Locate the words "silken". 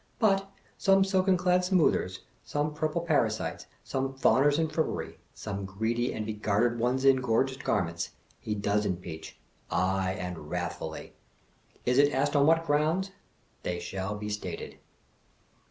1.03-1.37